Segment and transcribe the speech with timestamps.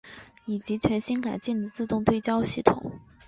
[0.47, 2.99] 以及全新改进的自动对焦系统。